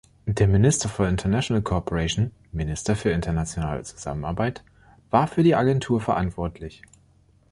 [0.25, 4.63] Der Minister for International Cooperation (Minister für internationale Zusammenarbeit)
[5.11, 6.81] war für die Agentur verantwortlich.